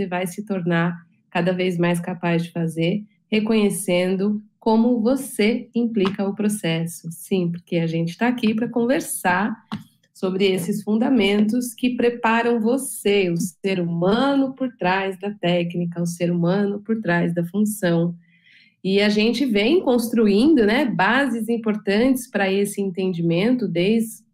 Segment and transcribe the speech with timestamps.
[0.00, 6.34] você vai se tornar cada vez mais capaz de fazer, reconhecendo como você implica o
[6.34, 7.08] processo.
[7.10, 9.54] Sim, porque a gente está aqui para conversar
[10.12, 16.30] sobre esses fundamentos que preparam você, o ser humano por trás da técnica, o ser
[16.30, 18.14] humano por trás da função.
[18.82, 24.28] E a gente vem construindo né, bases importantes para esse entendimento desde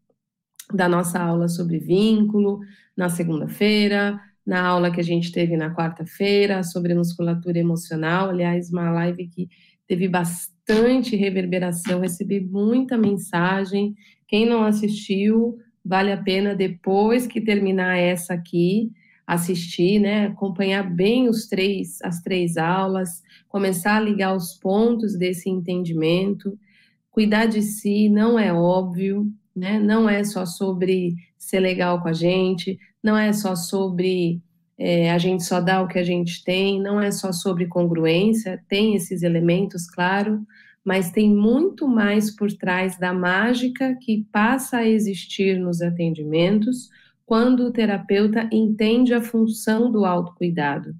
[0.72, 2.58] da nossa aula sobre vínculo,
[2.96, 8.90] na segunda-feira, na aula que a gente teve na quarta-feira sobre musculatura emocional, aliás, uma
[8.92, 9.48] live que
[9.86, 13.94] teve bastante reverberação, recebi muita mensagem.
[14.28, 18.90] Quem não assistiu, vale a pena depois que terminar essa aqui,
[19.26, 25.50] assistir, né, acompanhar bem os três as três aulas, começar a ligar os pontos desse
[25.50, 26.56] entendimento.
[27.10, 29.78] Cuidar de si não é óbvio, né?
[29.78, 34.42] Não é só sobre ser legal com a gente, não é só sobre
[34.76, 38.60] é, a gente só dar o que a gente tem, não é só sobre congruência,
[38.68, 40.44] tem esses elementos, claro,
[40.84, 46.90] mas tem muito mais por trás da mágica que passa a existir nos atendimentos
[47.24, 50.92] quando o terapeuta entende a função do autocuidado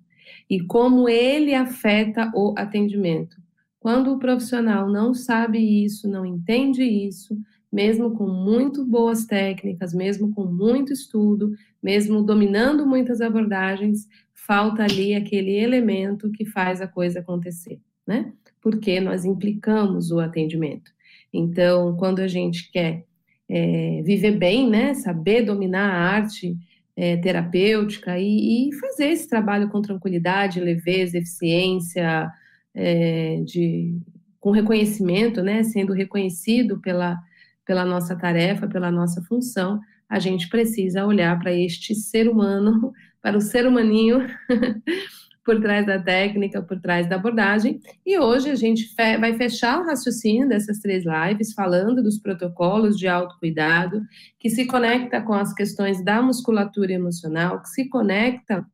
[0.48, 3.36] e como ele afeta o atendimento.
[3.80, 7.36] Quando o profissional não sabe isso, não entende isso,
[7.72, 15.14] mesmo com muito boas técnicas, mesmo com muito estudo, mesmo dominando muitas abordagens, falta ali
[15.14, 18.32] aquele elemento que faz a coisa acontecer, né?
[18.60, 20.90] Porque nós implicamos o atendimento.
[21.32, 23.04] Então, quando a gente quer
[23.48, 26.56] é, viver bem, né, saber dominar a arte
[26.96, 32.30] é, terapêutica e, e, fazer esse trabalho com tranquilidade, leveza, eficiência,
[32.74, 33.98] é, de,
[34.40, 37.18] com reconhecimento, né, sendo reconhecido pela
[37.66, 43.36] pela nossa tarefa, pela nossa função, a gente precisa olhar para este ser humano, para
[43.36, 44.24] o ser humaninho
[45.44, 47.80] por trás da técnica, por trás da abordagem.
[48.04, 53.08] E hoje a gente vai fechar o raciocínio dessas três lives falando dos protocolos de
[53.08, 54.00] autocuidado,
[54.38, 58.64] que se conecta com as questões da musculatura emocional, que se conecta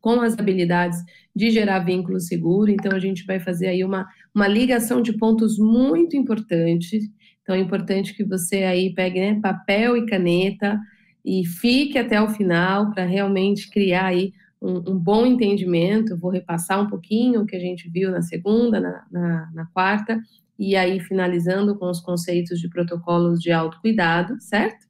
[0.00, 0.98] com as habilidades
[1.34, 2.70] de gerar vínculo seguro.
[2.70, 7.08] Então, a gente vai fazer aí uma, uma ligação de pontos muito importantes
[7.42, 10.78] então é importante que você aí pegue né, papel e caneta
[11.24, 16.16] e fique até o final para realmente criar aí um, um, bom entendimento.
[16.16, 20.20] Vou repassar um pouquinho o que a gente viu na segunda, na, na, na quarta,
[20.58, 24.86] e aí finalizando com os conceitos de protocolos de autocuidado, certo?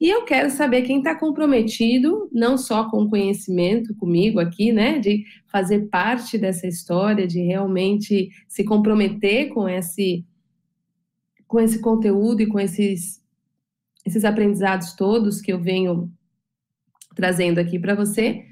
[0.00, 4.98] E eu quero saber quem está comprometido, não só com o conhecimento comigo aqui, né,
[4.98, 10.24] de fazer parte dessa história, de realmente se comprometer com esse
[11.46, 13.22] com esse conteúdo e com esses,
[14.04, 16.12] esses aprendizados todos que eu venho
[17.14, 18.44] trazendo aqui para você,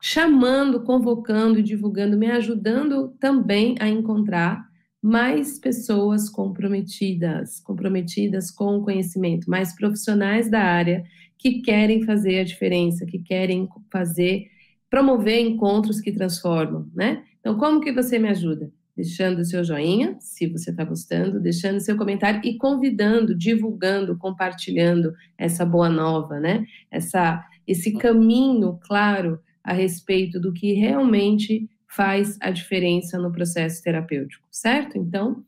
[0.00, 4.68] chamando, convocando, divulgando, me ajudando também a encontrar
[5.02, 11.04] mais pessoas comprometidas, comprometidas com o conhecimento, mais profissionais da área
[11.36, 14.46] que querem fazer a diferença, que querem fazer,
[14.88, 17.22] promover encontros que transformam, né?
[17.38, 18.72] Então, como que você me ajuda?
[18.96, 25.66] Deixando seu joinha, se você está gostando, deixando seu comentário e convidando, divulgando, compartilhando essa
[25.66, 26.64] boa nova, né?
[26.90, 34.46] Essa, esse caminho claro a respeito do que realmente faz a diferença no processo terapêutico,
[34.50, 34.96] certo?
[34.98, 35.44] Então,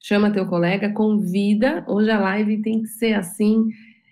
[0.00, 1.84] chama teu colega, convida.
[1.88, 3.68] Hoje a live tem que ser assim,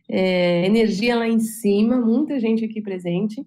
[0.08, 3.44] é, energia lá em cima, muita gente aqui presente,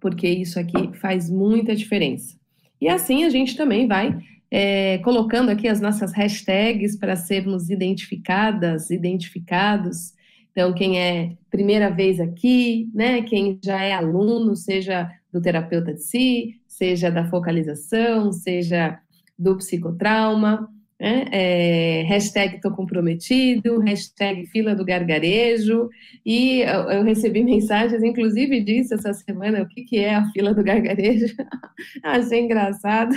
[0.00, 2.38] porque isso aqui faz muita diferença.
[2.80, 4.16] E assim a gente também vai
[4.50, 10.14] é, colocando aqui as nossas hashtags para sermos identificadas, identificados.
[10.52, 13.22] Então, quem é primeira vez aqui, né?
[13.22, 19.00] Quem já é aluno, seja do terapeuta de si, seja da focalização, seja
[19.36, 20.68] do psicotrauma,
[21.04, 21.26] né?
[21.30, 25.90] É, hashtag tô comprometido, hashtag fila do gargarejo,
[26.24, 30.54] e eu, eu, recebi mensagens, inclusive disso essa semana, o que, que é a fila
[30.54, 31.26] do gargarejo,
[32.02, 33.14] achei engraçado,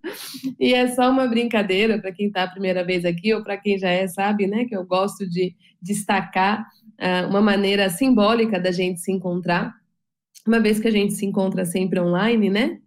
[0.58, 3.76] e é só uma brincadeira para quem está a primeira vez aqui, ou para quem
[3.76, 6.66] já é, sabe, né, que eu gosto de destacar
[6.98, 9.74] uh, uma maneira simbólica da gente se encontrar,
[10.46, 12.78] uma vez que a gente se encontra sempre online, né,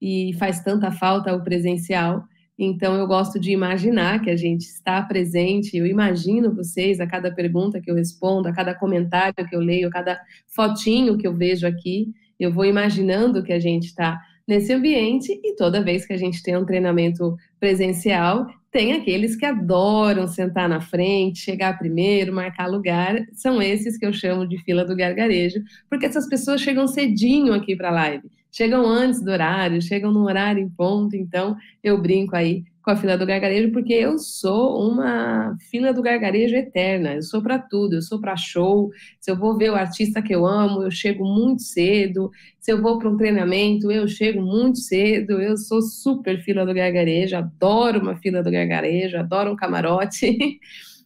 [0.00, 2.24] e faz tanta falta o presencial,
[2.62, 5.78] então, eu gosto de imaginar que a gente está presente.
[5.78, 9.88] Eu imagino vocês a cada pergunta que eu respondo, a cada comentário que eu leio,
[9.88, 12.12] a cada fotinho que eu vejo aqui.
[12.38, 16.42] Eu vou imaginando que a gente está nesse ambiente e toda vez que a gente
[16.42, 23.24] tem um treinamento presencial, tem aqueles que adoram sentar na frente, chegar primeiro, marcar lugar.
[23.32, 27.74] São esses que eu chamo de fila do gargarejo, porque essas pessoas chegam cedinho aqui
[27.74, 28.39] para a live.
[28.52, 32.96] Chegam antes do horário, chegam no horário em ponto, então eu brinco aí com a
[32.96, 37.14] fila do gargarejo, porque eu sou uma fila do gargarejo eterna.
[37.14, 38.90] Eu sou para tudo, eu sou para show.
[39.20, 42.30] Se eu vou ver o artista que eu amo, eu chego muito cedo.
[42.58, 45.40] Se eu vou para um treinamento, eu chego muito cedo.
[45.40, 50.58] Eu sou super fila do gargarejo, adoro uma fila do gargarejo, adoro um camarote.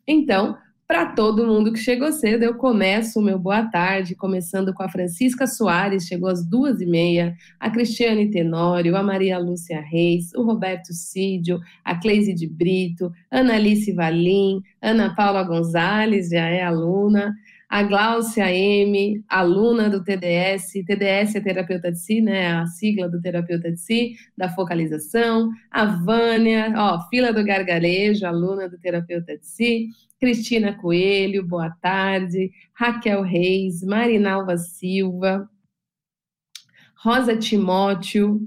[0.07, 0.55] Então,
[0.87, 4.89] para todo mundo que chegou cedo, eu começo o meu boa tarde, começando com a
[4.89, 10.43] Francisca Soares, chegou às duas e meia, a Cristiane Tenório, a Maria Lúcia Reis, o
[10.43, 17.35] Roberto Cídio, a Cleise de Brito, Ana Alice Valim, Ana Paula Gonzalez, já é aluna,
[17.69, 22.53] a Gláucia M, aluna do TDS, TDS é terapeuta de si, né?
[22.53, 28.69] A sigla do terapeuta de si, da focalização, a Vânia, ó, fila do gargarejo, aluna
[28.69, 29.89] do terapeuta de si,
[30.21, 32.51] Cristina Coelho, boa tarde.
[32.73, 35.49] Raquel Reis, Marinalva Silva,
[36.97, 38.41] Rosa Timóteo,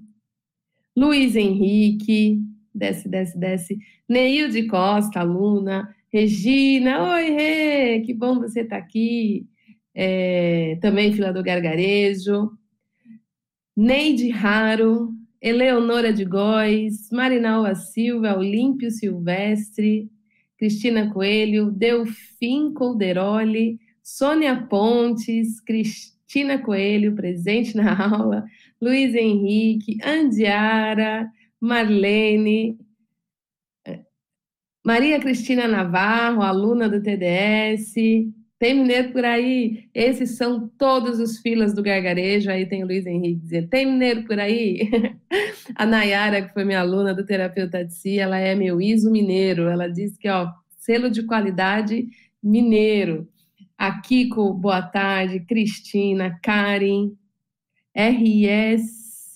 [0.95, 2.39] Luiz Henrique,
[2.73, 3.77] desce, desce, desce.
[4.09, 5.95] Neilde Costa, aluna.
[6.11, 9.45] Regina, oi, Rê, que bom você estar tá aqui.
[9.93, 12.51] É, também fila do Gargarejo.
[13.75, 20.09] Neide Raro, Eleonora de Góes, Marinalva Silva, Olímpio Silvestre,
[20.57, 28.45] Cristina Coelho, Delfim Colderoli, Sônia Pontes, Cristina Coelho, presente na aula,
[28.81, 32.79] Luiz Henrique, Andiara, Marlene,
[34.87, 37.93] Maria Cristina Navarro, aluna do TDS,
[38.57, 39.89] tem mineiro por aí?
[39.93, 42.49] Esses são todos os filas do gargarejo.
[42.49, 44.89] Aí tem o Luiz Henrique dizendo: tem mineiro por aí?
[45.75, 49.63] A Nayara, que foi minha aluna do terapeuta de si, ela é meu ISO mineiro.
[49.67, 52.07] Ela diz que, ó, selo de qualidade
[52.41, 53.27] mineiro.
[53.77, 55.41] A Kiko, boa tarde.
[55.41, 57.11] Cristina, Karen,
[57.93, 59.35] RS,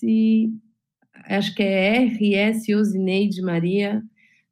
[1.26, 4.02] acho que é RS Osineide Maria,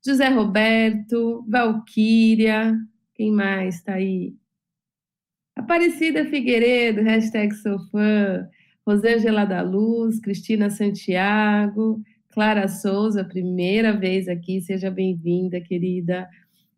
[0.05, 2.75] José Roberto, Valquíria,
[3.15, 4.35] quem mais está aí?
[5.55, 8.49] Aparecida Figueiredo, hashtag sou fã,
[8.87, 12.01] Rosângela da Luz, Cristina Santiago,
[12.31, 16.27] Clara Souza, primeira vez aqui, seja bem-vinda, querida.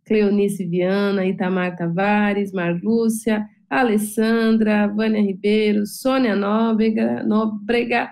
[0.04, 8.10] Cleonice Viana, Itamar Tavares, Marlúcia, Alessandra, Vânia Ribeiro, Sônia Nóbrega, Nóbrega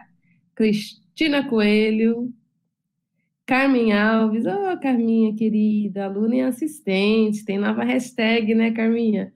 [0.54, 2.32] Cristina Coelho,
[3.50, 9.32] Carmen Alves, ô oh, Carminha querida, aluna e assistente, tem nova hashtag, né, Carminha?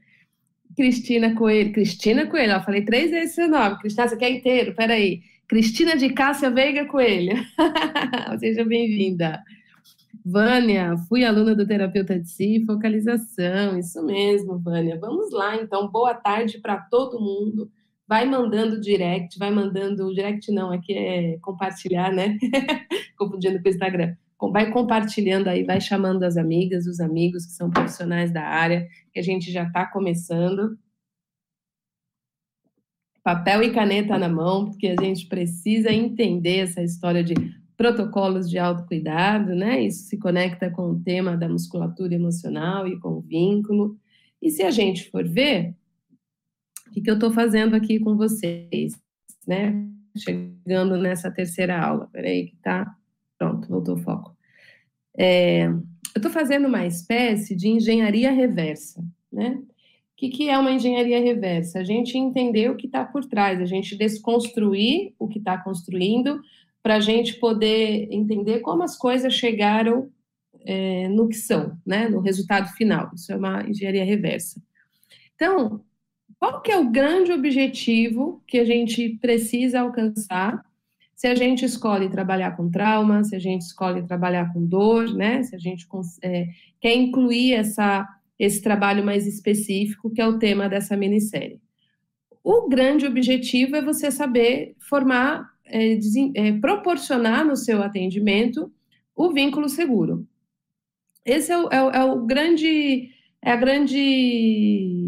[0.76, 3.76] Cristina Coelho, Cristina Coelho, eu falei três vezes seu nome.
[3.80, 4.72] Cristina, você quer inteiro?
[4.76, 5.22] Peraí.
[5.48, 7.34] Cristina de Cássia Veiga Coelho.
[8.38, 9.42] Seja bem-vinda.
[10.24, 13.76] Vânia, fui aluna do terapeuta de si, focalização.
[13.76, 14.96] Isso mesmo, Vânia.
[14.96, 15.88] Vamos lá, então.
[15.90, 17.68] Boa tarde para todo mundo.
[18.06, 20.12] Vai mandando direct, vai mandando.
[20.14, 22.38] Direct não, aqui é compartilhar, né?
[23.16, 24.14] Confundindo com o Instagram
[24.50, 29.18] vai compartilhando aí, vai chamando as amigas, os amigos que são profissionais da área, que
[29.18, 30.78] a gente já está começando.
[33.22, 37.34] Papel e caneta na mão, porque a gente precisa entender essa história de
[37.76, 39.82] protocolos de autocuidado, né?
[39.82, 43.96] Isso se conecta com o tema da musculatura emocional e com o vínculo.
[44.42, 45.74] E se a gente for ver,
[46.94, 48.96] que, que eu estou fazendo aqui com vocês,
[49.46, 49.74] né?
[50.16, 52.08] Chegando nessa terceira aula.
[52.12, 52.94] Peraí, que tá.
[53.36, 54.36] Pronto, voltou o foco.
[55.18, 55.82] É, eu
[56.16, 59.58] estou fazendo uma espécie de engenharia reversa, né?
[59.60, 61.80] O que, que é uma engenharia reversa?
[61.80, 66.40] A gente entender o que está por trás, a gente desconstruir o que está construindo,
[66.80, 70.08] para a gente poder entender como as coisas chegaram
[70.64, 72.08] é, no que são, né?
[72.08, 73.10] No resultado final.
[73.14, 74.62] Isso é uma engenharia reversa.
[75.34, 75.84] Então,
[76.44, 80.62] qual que é o grande objetivo que a gente precisa alcançar
[81.14, 85.42] se a gente escolhe trabalhar com trauma, se a gente escolhe trabalhar com dor, né?
[85.42, 85.86] Se a gente
[86.22, 86.48] é,
[86.82, 88.06] quer incluir essa,
[88.38, 91.62] esse trabalho mais específico, que é o tema dessa minissérie.
[92.42, 95.98] O grande objetivo é você saber formar, é,
[96.34, 98.70] é, proporcionar no seu atendimento
[99.16, 100.26] o vínculo seguro.
[101.24, 103.08] Esse é o, é é o grande,
[103.40, 105.03] é a grande,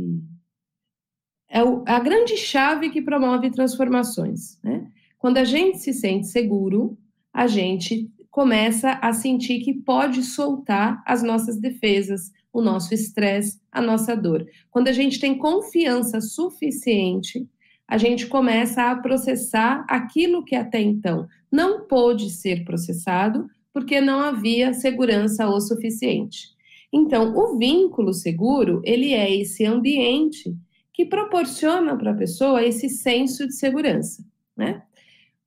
[1.48, 4.86] é a grande chave que promove transformações, né?
[5.18, 6.96] Quando a gente se sente seguro,
[7.32, 13.80] a gente começa a sentir que pode soltar as nossas defesas, o nosso estresse, a
[13.80, 14.46] nossa dor.
[14.70, 17.48] Quando a gente tem confiança suficiente,
[17.88, 24.20] a gente começa a processar aquilo que até então não pôde ser processado, porque não
[24.20, 26.48] havia segurança o suficiente.
[26.92, 30.56] Então, o vínculo seguro, ele é esse ambiente
[30.96, 34.24] que proporciona para a pessoa esse senso de segurança,
[34.56, 34.82] né?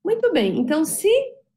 [0.05, 0.59] Muito bem.
[0.59, 1.09] Então, se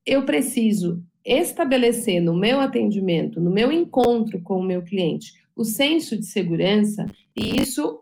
[0.07, 6.17] eu preciso estabelecer no meu atendimento, no meu encontro com o meu cliente, o senso
[6.17, 7.05] de segurança,
[7.37, 8.01] e isso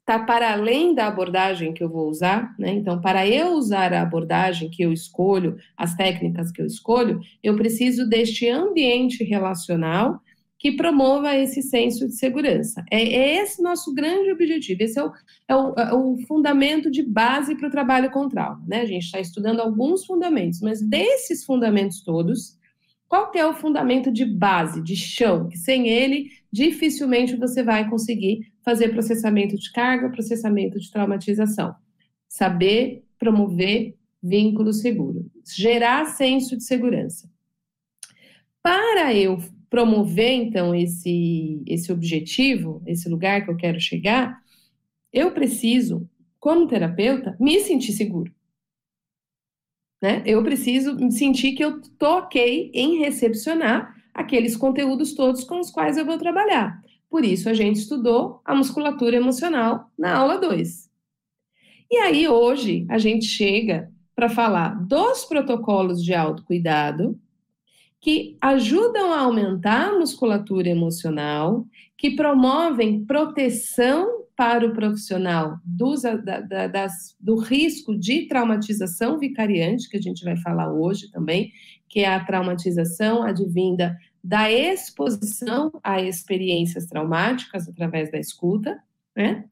[0.00, 2.72] está para além da abordagem que eu vou usar, né?
[2.72, 7.54] Então, para eu usar a abordagem que eu escolho, as técnicas que eu escolho, eu
[7.54, 10.20] preciso deste ambiente relacional
[10.58, 12.84] que promova esse senso de segurança.
[12.90, 15.12] É, é esse nosso grande objetivo, esse é o,
[15.46, 18.62] é o, é o fundamento de base para o trabalho com trauma.
[18.66, 18.80] Né?
[18.80, 22.58] A gente está estudando alguns fundamentos, mas desses fundamentos todos,
[23.06, 27.88] qual que é o fundamento de base, de chão, que sem ele dificilmente você vai
[27.88, 31.74] conseguir fazer processamento de carga, processamento de traumatização.
[32.28, 37.30] Saber promover vínculo seguro, gerar senso de segurança.
[38.62, 39.38] Para eu
[39.70, 44.42] promover, então, esse, esse objetivo, esse lugar que eu quero chegar,
[45.12, 46.08] eu preciso,
[46.38, 48.32] como terapeuta, me sentir seguro.
[50.00, 50.22] Né?
[50.24, 56.04] Eu preciso sentir que eu ok em recepcionar aqueles conteúdos todos com os quais eu
[56.04, 56.80] vou trabalhar.
[57.10, 60.88] Por isso, a gente estudou a musculatura emocional na aula 2.
[61.90, 67.18] E aí, hoje, a gente chega para falar dos protocolos de autocuidado,
[68.00, 76.40] que ajudam a aumentar a musculatura emocional, que promovem proteção para o profissional dos, da,
[76.40, 81.50] da, das, do risco de traumatização vicariante, que a gente vai falar hoje também,
[81.88, 88.78] que é a traumatização advinda da exposição a experiências traumáticas através da escuta,
[89.16, 89.44] né?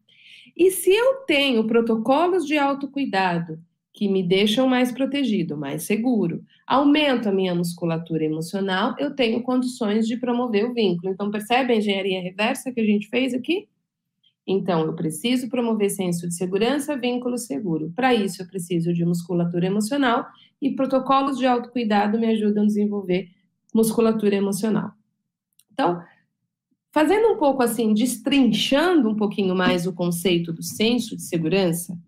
[0.56, 3.58] E se eu tenho protocolos de autocuidado
[3.96, 10.06] que me deixam mais protegido, mais seguro, aumento a minha musculatura emocional, eu tenho condições
[10.06, 11.14] de promover o vínculo.
[11.14, 13.66] Então, percebe a engenharia reversa que a gente fez aqui?
[14.46, 17.90] Então, eu preciso promover senso de segurança, vínculo seguro.
[17.96, 20.26] Para isso, eu preciso de musculatura emocional
[20.60, 23.30] e protocolos de autocuidado me ajudam a desenvolver
[23.74, 24.90] musculatura emocional.
[25.72, 26.02] Então,
[26.92, 31.98] fazendo um pouco assim, destrinchando um pouquinho mais o conceito do senso de segurança,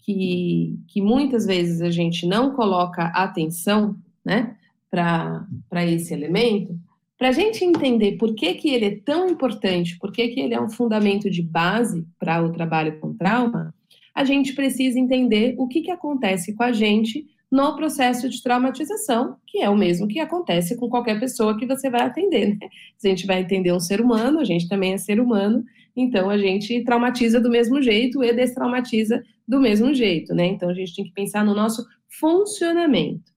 [0.00, 4.56] que, que muitas vezes a gente não coloca atenção né,
[4.90, 6.78] para esse elemento,
[7.18, 10.54] para a gente entender por que, que ele é tão importante, por que, que ele
[10.54, 13.74] é um fundamento de base para o trabalho com trauma,
[14.14, 19.36] a gente precisa entender o que, que acontece com a gente no processo de traumatização,
[19.46, 22.56] que é o mesmo que acontece com qualquer pessoa que você vai atender.
[22.58, 22.68] Né?
[22.96, 25.64] Se a gente vai atender um ser humano, a gente também é ser humano,
[25.96, 30.46] então a gente traumatiza do mesmo jeito e destraumatiza do mesmo jeito, né?
[30.46, 31.84] Então a gente tem que pensar no nosso
[32.18, 33.30] funcionamento.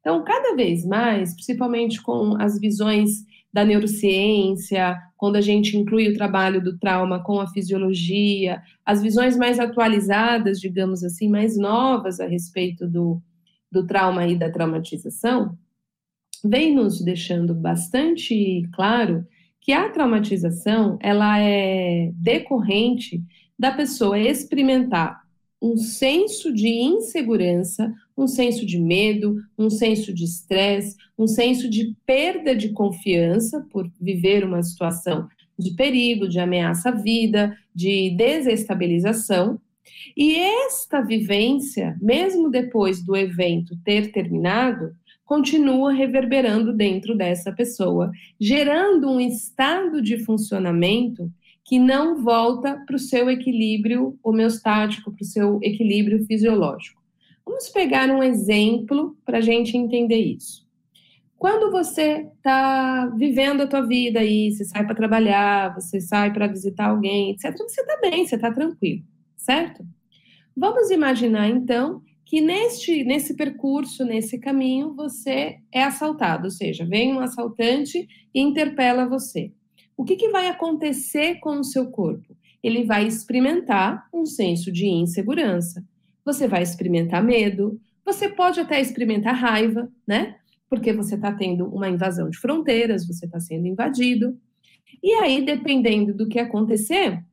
[0.00, 6.14] Então, cada vez mais, principalmente com as visões da neurociência, quando a gente inclui o
[6.14, 12.26] trabalho do trauma com a fisiologia, as visões mais atualizadas, digamos assim, mais novas a
[12.26, 13.20] respeito do,
[13.70, 15.58] do trauma e da traumatização,
[16.42, 19.26] vem nos deixando bastante claro
[19.60, 23.22] que a traumatização ela é decorrente
[23.58, 25.20] da pessoa experimentar
[25.62, 31.94] um senso de insegurança, um senso de medo, um senso de estresse, um senso de
[32.06, 39.60] perda de confiança por viver uma situação de perigo, de ameaça à vida, de desestabilização.
[40.16, 44.94] E esta vivência, mesmo depois do evento ter terminado,
[45.30, 48.10] continua reverberando dentro dessa pessoa,
[48.40, 51.30] gerando um estado de funcionamento
[51.64, 57.00] que não volta para o seu equilíbrio homeostático, para o seu equilíbrio fisiológico.
[57.46, 60.66] Vamos pegar um exemplo para a gente entender isso.
[61.38, 66.48] Quando você está vivendo a tua vida aí, você sai para trabalhar, você sai para
[66.48, 69.04] visitar alguém, etc., você está bem, você está tranquilo,
[69.36, 69.86] certo?
[70.56, 77.12] Vamos imaginar então que neste, nesse percurso, nesse caminho, você é assaltado, ou seja, vem
[77.12, 79.52] um assaltante e interpela você.
[79.96, 82.36] O que, que vai acontecer com o seu corpo?
[82.62, 85.84] Ele vai experimentar um senso de insegurança.
[86.24, 90.36] Você vai experimentar medo, você pode até experimentar raiva, né?
[90.68, 94.38] Porque você está tendo uma invasão de fronteiras, você está sendo invadido.
[95.02, 97.24] E aí, dependendo do que acontecer,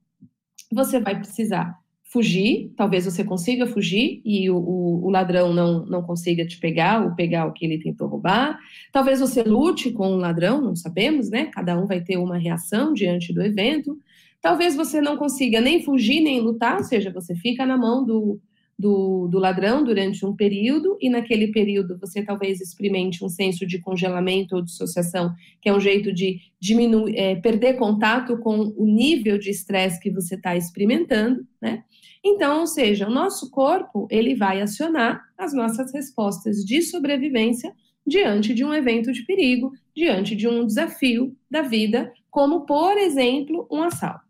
[0.71, 1.77] você vai precisar
[2.17, 7.05] fugir, talvez você consiga fugir e o, o, o, ladrão não, não consiga te pegar
[7.05, 8.57] ou pegar o que ele tentou roubar.
[8.91, 11.45] Talvez você lute com o ladrão, não sabemos, né?
[11.53, 13.99] Cada um vai ter uma reação diante do evento.
[14.41, 18.39] Talvez você não consiga nem fugir nem lutar, ou seja, você fica na mão do,
[18.77, 23.79] do, do ladrão durante um período, e naquele período você talvez experimente um senso de
[23.79, 29.37] congelamento ou dissociação, que é um jeito de diminuir, é, perder contato com o nível
[29.37, 31.83] de estresse que você está experimentando, né?
[32.29, 37.73] Então, ou seja, o nosso corpo ele vai acionar as nossas respostas de sobrevivência
[38.05, 43.65] diante de um evento de perigo, diante de um desafio da vida, como por exemplo
[43.71, 44.27] um assalto.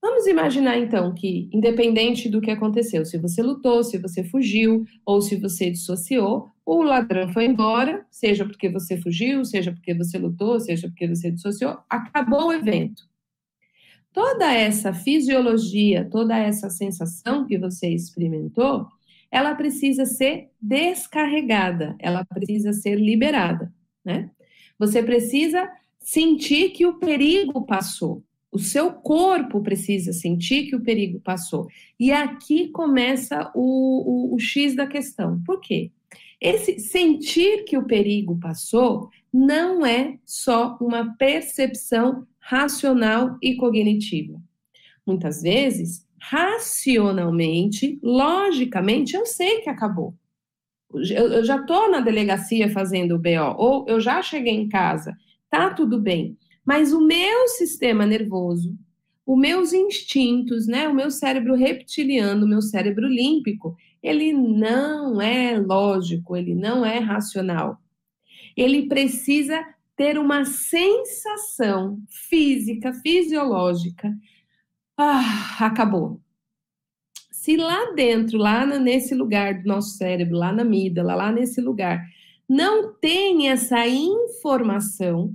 [0.00, 5.20] Vamos imaginar então que, independente do que aconteceu, se você lutou, se você fugiu ou
[5.20, 10.58] se você dissociou, o ladrão foi embora, seja porque você fugiu, seja porque você lutou,
[10.58, 13.02] seja porque você dissociou, acabou o evento.
[14.20, 18.88] Toda essa fisiologia, toda essa sensação que você experimentou,
[19.30, 23.72] ela precisa ser descarregada, ela precisa ser liberada,
[24.04, 24.28] né?
[24.76, 25.70] Você precisa
[26.00, 28.24] sentir que o perigo passou.
[28.50, 31.68] O seu corpo precisa sentir que o perigo passou.
[31.96, 35.40] E aqui começa o, o, o X da questão.
[35.46, 35.92] Por quê?
[36.40, 44.40] Esse sentir que o perigo passou não é só uma percepção racional e cognitiva.
[45.06, 50.14] Muitas vezes, racionalmente, logicamente, eu sei que acabou.
[50.94, 55.14] Eu, eu já estou na delegacia fazendo o BO, ou eu já cheguei em casa,
[55.50, 56.38] tá tudo bem.
[56.64, 58.74] Mas o meu sistema nervoso,
[59.26, 65.58] os meus instintos, né, o meu cérebro reptiliano, o meu cérebro límpico, ele não é
[65.58, 67.76] lógico, ele não é racional.
[68.56, 69.62] Ele precisa
[69.98, 74.16] ter uma sensação física, fisiológica.
[74.96, 76.20] Ah, acabou.
[77.32, 82.06] Se lá dentro, lá nesse lugar do nosso cérebro, lá na amígdala, lá nesse lugar,
[82.48, 85.34] não tem essa informação,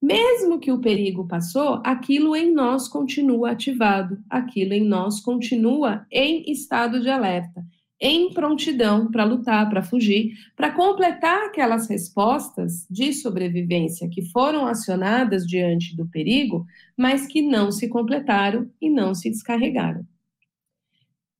[0.00, 6.50] mesmo que o perigo passou, aquilo em nós continua ativado, aquilo em nós continua em
[6.50, 7.62] estado de alerta,
[8.00, 15.46] em prontidão para lutar, para fugir, para completar aquelas respostas de sobrevivência que foram acionadas
[15.46, 20.06] diante do perigo, mas que não se completaram e não se descarregaram.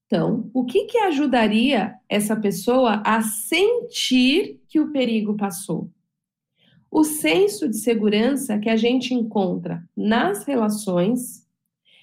[0.06, 5.90] Então, o que, que ajudaria essa pessoa a sentir que o perigo passou?
[6.90, 11.46] o senso de segurança que a gente encontra nas relações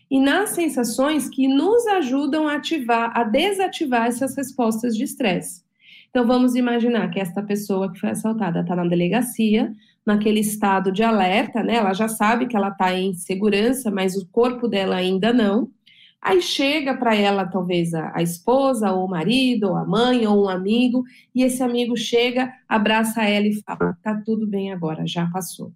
[0.10, 5.64] e nas sensações que nos ajudam a ativar, a desativar essas respostas de estresse.
[6.10, 9.74] Então vamos imaginar que esta pessoa que foi assaltada está na delegacia,
[10.06, 11.76] naquele estado de alerta, né?
[11.76, 15.70] Ela já sabe que ela está em segurança, mas o corpo dela ainda não.
[16.22, 20.50] Aí chega para ela, talvez, a, esposa, ou o marido, ou a mãe, ou um
[20.50, 25.72] amigo, e esse amigo chega, abraça ela e fala: tá tudo bem agora, já passou.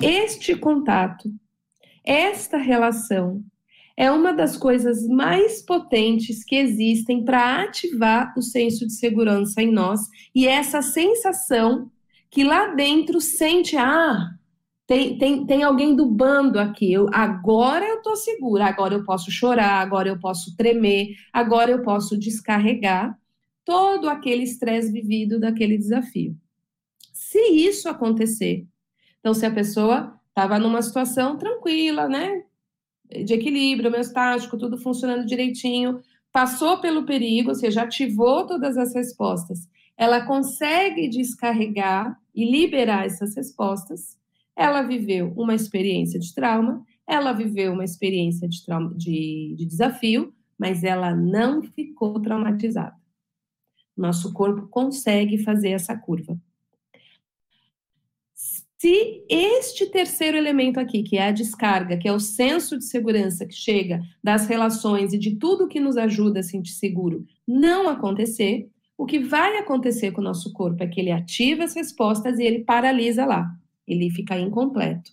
[0.00, 1.30] Este contato,
[2.04, 3.42] esta relação,
[3.96, 9.70] é uma das coisas mais potentes que existem para ativar o senso de segurança em
[9.70, 10.00] nós
[10.34, 11.90] e essa sensação
[12.30, 14.30] que lá dentro sente: ah,
[14.86, 16.92] tem, tem, tem alguém do bando aqui.
[16.92, 21.82] Eu, agora eu estou segura, agora eu posso chorar, agora eu posso tremer, agora eu
[21.82, 23.16] posso descarregar
[23.64, 26.36] todo aquele estresse vivido daquele desafio.
[27.12, 28.66] Se isso acontecer,
[29.20, 32.42] então se a pessoa estava numa situação tranquila, né,
[33.24, 36.00] de equilíbrio homeostático, tudo funcionando direitinho,
[36.32, 43.36] passou pelo perigo, ou seja, ativou todas as respostas, ela consegue descarregar e liberar essas
[43.36, 44.16] respostas
[44.56, 50.32] ela viveu uma experiência de trauma, ela viveu uma experiência de, trauma, de, de desafio,
[50.58, 52.94] mas ela não ficou traumatizada.
[53.96, 56.38] Nosso corpo consegue fazer essa curva.
[58.82, 63.46] Se este terceiro elemento aqui, que é a descarga, que é o senso de segurança
[63.46, 68.68] que chega das relações e de tudo que nos ajuda a sentir seguro, não acontecer,
[68.98, 72.42] o que vai acontecer com o nosso corpo é que ele ativa as respostas e
[72.42, 75.12] ele paralisa lá ele fica incompleto.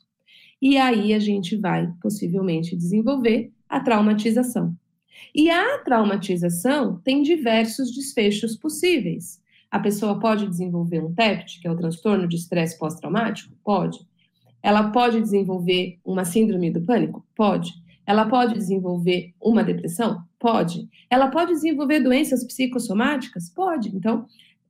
[0.61, 4.75] E aí a gente vai possivelmente desenvolver a traumatização.
[5.33, 9.39] E a traumatização tem diversos desfechos possíveis.
[9.71, 13.55] A pessoa pode desenvolver um TEPT, que é o transtorno de estresse pós-traumático?
[13.63, 13.99] Pode.
[14.63, 17.25] Ela pode desenvolver uma síndrome do pânico?
[17.35, 17.73] Pode.
[18.05, 20.23] Ela pode desenvolver uma depressão?
[20.39, 20.89] Pode.
[21.09, 23.49] Ela pode desenvolver doenças psicossomáticas?
[23.49, 23.95] Pode.
[23.95, 24.25] Então,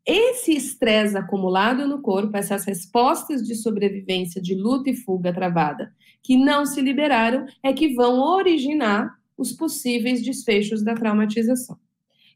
[0.05, 6.35] esse estresse acumulado no corpo, essas respostas de sobrevivência, de luta e fuga travada, que
[6.35, 11.77] não se liberaram, é que vão originar os possíveis desfechos da traumatização.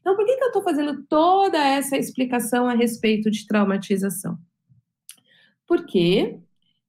[0.04, 4.36] Então, por que, que eu estou fazendo toda essa explicação a respeito de traumatização?
[5.66, 6.38] Porque,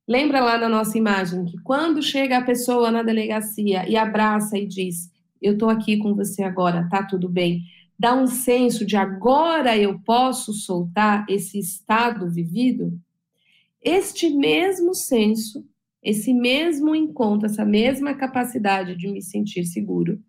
[0.05, 4.67] lembra lá na nossa imagem que quando chega a pessoa na delegacia e abraça e
[4.67, 5.09] diz:
[5.41, 7.61] Eu estou aqui com você agora, tá tudo bem
[7.97, 12.99] dá um senso de agora eu posso soltar esse estado vivido,
[13.81, 15.65] este mesmo senso,
[16.03, 20.21] esse mesmo encontro, essa mesma capacidade de me sentir seguro,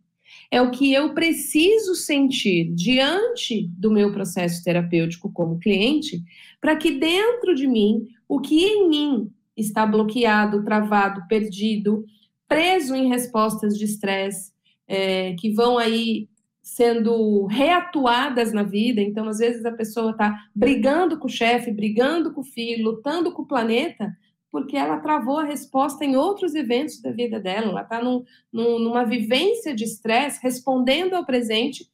[0.50, 6.22] é o que eu preciso sentir diante do meu processo terapêutico como cliente,
[6.60, 12.04] para que dentro de mim, o que em mim está bloqueado, travado, perdido,
[12.48, 14.52] preso em respostas de estresse,
[14.86, 16.28] é, que vão aí
[16.62, 19.00] sendo reatuadas na vida.
[19.00, 23.32] Então, às vezes, a pessoa está brigando com o chefe, brigando com o filho, lutando
[23.32, 24.16] com o planeta,
[24.56, 27.68] porque ela travou a resposta em outros eventos da vida dela.
[27.68, 31.90] Ela está num, num, numa vivência de estresse, respondendo ao presente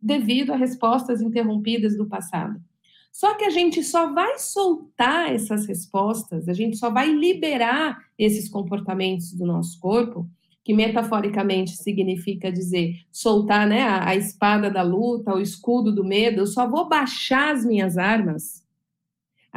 [0.00, 2.62] devido a respostas interrompidas do passado.
[3.10, 8.48] Só que a gente só vai soltar essas respostas, a gente só vai liberar esses
[8.48, 10.24] comportamentos do nosso corpo,
[10.62, 16.42] que metaforicamente significa dizer soltar né, a, a espada da luta, o escudo do medo,
[16.42, 18.62] eu só vou baixar as minhas armas,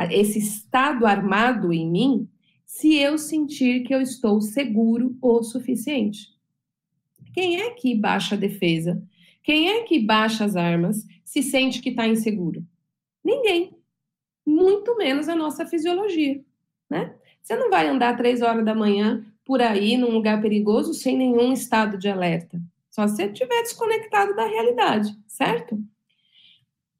[0.09, 2.27] esse estado armado em mim,
[2.77, 6.27] se eu sentir que eu estou seguro o suficiente.
[7.33, 9.01] Quem é que baixa a defesa?
[9.41, 12.63] Quem é que baixa as armas se sente que está inseguro?
[13.23, 13.75] Ninguém.
[14.45, 16.39] Muito menos a nossa fisiologia,
[16.87, 17.15] né?
[17.41, 21.51] Você não vai andar três horas da manhã por aí num lugar perigoso sem nenhum
[21.51, 22.61] estado de alerta.
[22.91, 25.81] Só se você estiver desconectado da realidade, certo?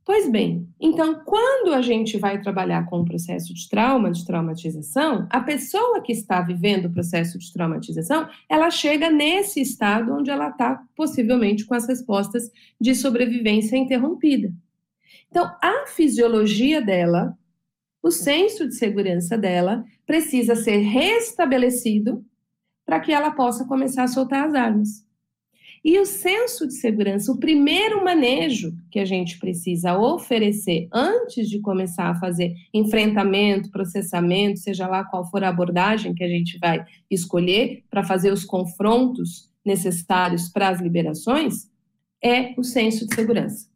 [0.08, 5.28] Pois bem, então, quando a gente vai trabalhar com o processo de trauma, de traumatização,
[5.30, 10.48] a pessoa que está vivendo o processo de traumatização, ela chega nesse estado onde ela
[10.48, 14.54] está possivelmente com as respostas de sobrevivência interrompida.
[15.30, 17.38] Então, a fisiologia dela,
[18.02, 22.26] o senso de segurança dela, precisa ser restabelecido
[22.86, 25.07] para que ela possa começar a soltar as armas.
[25.88, 31.62] E o senso de segurança, o primeiro manejo que a gente precisa oferecer antes de
[31.62, 36.86] começar a fazer enfrentamento, processamento, seja lá qual for a abordagem que a gente vai
[37.10, 41.72] escolher para fazer os confrontos necessários para as liberações,
[42.22, 43.70] é o senso de segurança.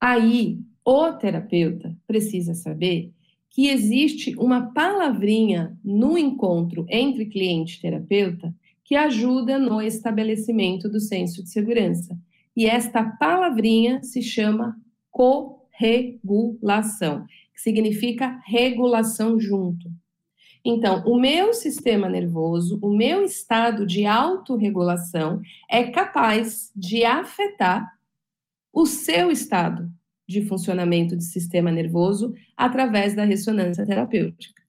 [0.00, 3.12] Aí, o terapeuta precisa saber
[3.50, 8.54] que existe uma palavrinha no encontro entre cliente e terapeuta
[8.92, 12.14] que ajuda no estabelecimento do senso de segurança.
[12.54, 14.76] E esta palavrinha se chama
[15.10, 17.24] corregulação,
[17.54, 19.90] que significa regulação junto.
[20.62, 27.90] Então, o meu sistema nervoso, o meu estado de autorregulação é capaz de afetar
[28.70, 29.90] o seu estado
[30.28, 34.61] de funcionamento de sistema nervoso através da ressonância terapêutica.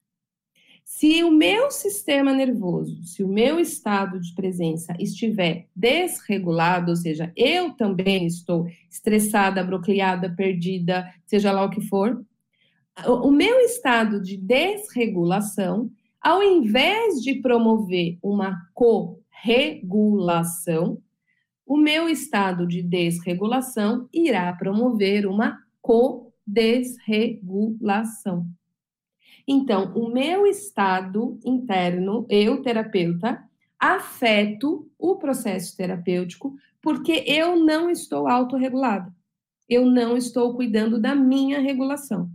[0.84, 7.32] Se o meu sistema nervoso, se o meu estado de presença estiver desregulado, ou seja,
[7.34, 12.22] eu também estou estressada, brocleada, perdida, seja lá o que for,
[13.06, 21.00] o meu estado de desregulação, ao invés de promover uma corregulação,
[21.66, 28.46] o meu estado de desregulação irá promover uma co-desregulação.
[29.46, 33.42] Então, o meu estado interno, eu, terapeuta,
[33.78, 39.14] afeto o processo terapêutico porque eu não estou autorregulada.
[39.68, 42.30] Eu não estou cuidando da minha regulação.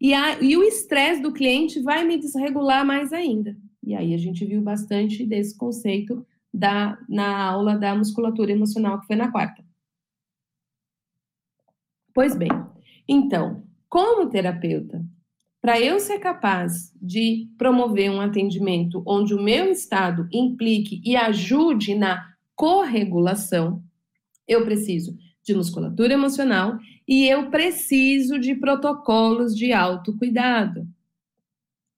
[0.00, 3.56] E, a, e o estresse do cliente vai me desregular mais ainda.
[3.82, 9.06] E aí a gente viu bastante desse conceito da, na aula da musculatura emocional, que
[9.06, 9.64] foi na quarta.
[12.12, 12.50] Pois bem,
[13.08, 15.04] então, como terapeuta,
[15.64, 21.94] para eu ser capaz de promover um atendimento onde o meu estado implique e ajude
[21.94, 23.82] na corregulação,
[24.46, 30.86] eu preciso de musculatura emocional e eu preciso de protocolos de autocuidado,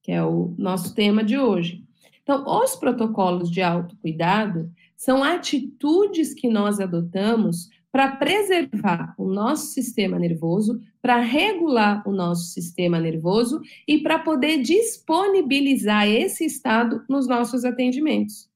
[0.01, 1.83] que é o nosso tema de hoje.
[2.23, 10.19] Então, os protocolos de autocuidado são atitudes que nós adotamos para preservar o nosso sistema
[10.19, 17.63] nervoso, para regular o nosso sistema nervoso e para poder disponibilizar esse estado nos nossos
[17.63, 18.49] atendimentos.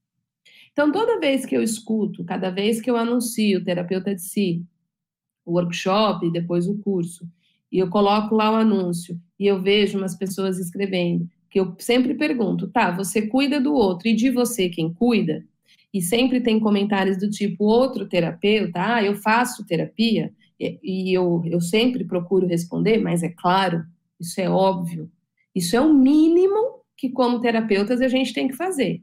[0.72, 4.66] Então, toda vez que eu escuto, cada vez que eu anuncio terapeuta de si,
[5.46, 7.28] o workshop e depois o curso,
[7.72, 12.14] e eu coloco lá o anúncio e eu vejo umas pessoas escrevendo, que eu sempre
[12.14, 15.46] pergunto, tá, você cuida do outro e de você quem cuida?
[15.94, 21.60] E sempre tem comentários do tipo, outro terapeuta, ah, eu faço terapia, e, eu, eu
[21.60, 23.84] sempre procuro responder, mas é claro,
[24.20, 25.12] isso é óbvio,
[25.54, 29.02] isso é o mínimo que, como terapeutas, a gente tem que fazer.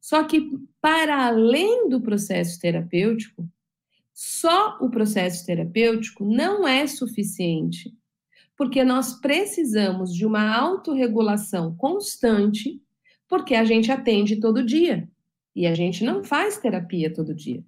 [0.00, 3.48] Só que, para além do processo terapêutico,
[4.12, 7.90] Só o processo terapêutico não é suficiente,
[8.54, 12.78] porque nós precisamos de uma autorregulação constante,
[13.26, 15.08] porque a gente atende todo dia
[15.60, 17.62] e a gente não faz terapia todo dia.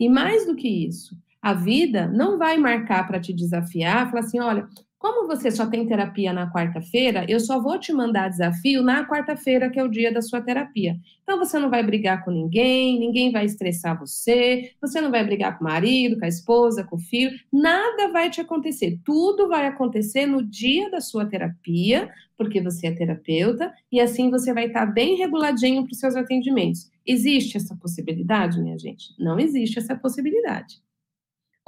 [0.00, 4.40] E mais do que isso, a vida não vai marcar para te desafiar, falar assim:
[4.40, 9.08] olha, como você só tem terapia na quarta-feira, eu só vou te mandar desafio na
[9.08, 10.96] quarta-feira, que é o dia da sua terapia.
[11.22, 15.56] Então você não vai brigar com ninguém, ninguém vai estressar você, você não vai brigar
[15.56, 18.98] com o marido, com a esposa, com o filho, nada vai te acontecer.
[19.04, 24.52] Tudo vai acontecer no dia da sua terapia, porque você é terapeuta, e assim você
[24.52, 26.90] vai estar bem reguladinho para os seus atendimentos.
[27.06, 29.14] Existe essa possibilidade, minha gente?
[29.18, 30.80] Não existe essa possibilidade.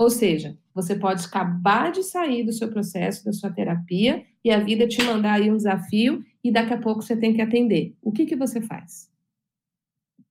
[0.00, 4.58] Ou seja, você pode acabar de sair do seu processo, da sua terapia, e a
[4.58, 7.94] vida te mandar aí um desafio, e daqui a pouco você tem que atender.
[8.00, 9.12] O que, que você faz?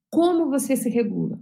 [0.10, 1.40] Como você se regula?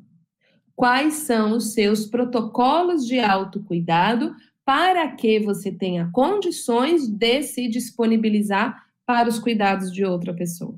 [0.76, 4.36] Quais são os seus protocolos de autocuidado
[4.66, 10.76] para que você tenha condições de se disponibilizar para os cuidados de outra pessoa?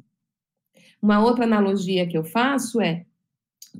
[1.02, 3.08] Uma outra analogia que eu faço é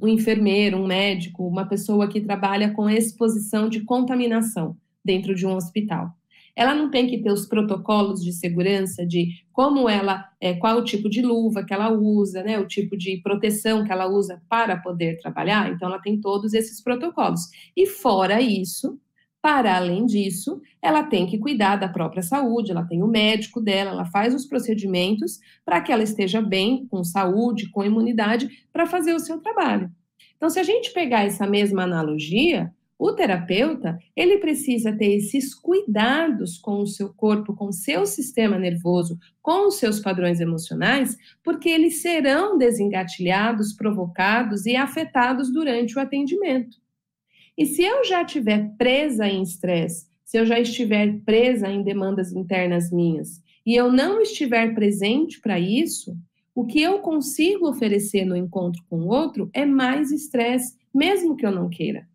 [0.02, 5.56] um enfermeiro, um médico, uma pessoa que trabalha com exposição de contaminação dentro de um
[5.56, 6.12] hospital.
[6.56, 10.84] Ela não tem que ter os protocolos de segurança de como ela, é, qual o
[10.84, 14.76] tipo de luva que ela usa, né, o tipo de proteção que ela usa para
[14.76, 15.72] poder trabalhar.
[15.72, 17.42] Então, ela tem todos esses protocolos.
[17.76, 19.00] E fora isso,
[19.42, 23.92] para além disso, ela tem que cuidar da própria saúde, ela tem o médico dela,
[23.92, 29.14] ela faz os procedimentos para que ela esteja bem, com saúde, com imunidade, para fazer
[29.14, 29.90] o seu trabalho.
[30.36, 36.58] Então, se a gente pegar essa mesma analogia, o terapeuta, ele precisa ter esses cuidados
[36.58, 41.70] com o seu corpo, com o seu sistema nervoso, com os seus padrões emocionais, porque
[41.70, 46.78] eles serão desengatilhados, provocados e afetados durante o atendimento.
[47.60, 52.32] E se eu já estiver presa em estresse, se eu já estiver presa em demandas
[52.32, 56.16] internas minhas, e eu não estiver presente para isso,
[56.56, 61.46] o que eu consigo oferecer no encontro com o outro é mais estresse, mesmo que
[61.46, 62.08] eu não queira.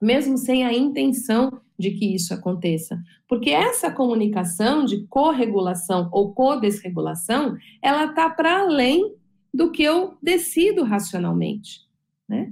[0.00, 2.98] Mesmo sem a intenção de que isso aconteça.
[3.28, 9.14] Porque essa comunicação de corregulação ou codesregulação, ela está para além
[9.52, 11.82] do que eu decido racionalmente.
[12.26, 12.50] Né?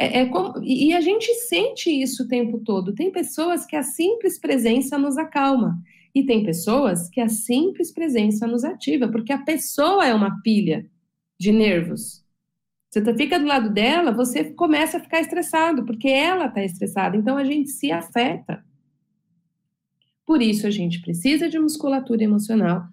[0.00, 2.94] É, é como, e a gente sente isso o tempo todo.
[2.94, 5.78] Tem pessoas que a simples presença nos acalma.
[6.14, 10.88] E tem pessoas que a simples presença nos ativa, porque a pessoa é uma pilha
[11.38, 12.24] de nervos.
[12.90, 17.16] Você tá, fica do lado dela, você começa a ficar estressado, porque ela está estressada.
[17.16, 18.64] Então a gente se afeta.
[20.24, 22.84] Por isso a gente precisa de musculatura emocional